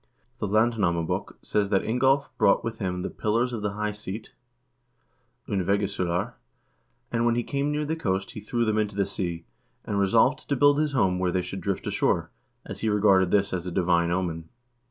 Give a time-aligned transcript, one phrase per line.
[0.39, 4.33] The "Landnamabok" says that Ingolv brought with him the pillars of the high seat
[5.47, 6.33] (ondvegissulur),
[7.11, 9.45] and when he came near the coast be threw them into the sea,
[9.85, 12.31] and resolved to build his home where they should drift ashore,
[12.65, 14.49] as he regarded this as a divine omen.